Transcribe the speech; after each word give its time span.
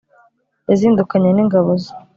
yazindukanye 0.69 1.29
n'ingabo 1.33 1.69
ze 1.81 1.91